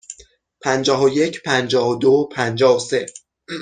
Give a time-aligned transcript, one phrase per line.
[0.61, 3.05] پنجاه و یک، پنجاه و دو، پنجاه و سه.